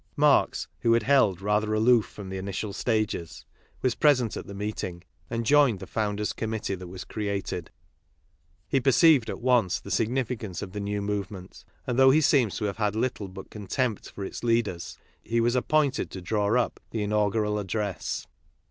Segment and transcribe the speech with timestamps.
[0.17, 3.45] Marx, who had held rather aloof from the initial stao es,
[3.83, 7.69] was present at the meeting, and joined the Founders' Com mittee that was created.
[8.67, 12.65] He perceived at once the significance of the new movement, and, though he seems to
[12.65, 17.03] have had little but contempt for its leaders, he was appomted to draw up the
[17.03, 18.25] inaugural address.